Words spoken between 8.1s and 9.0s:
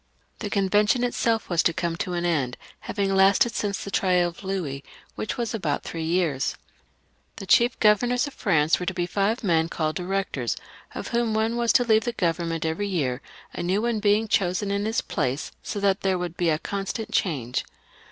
of France were to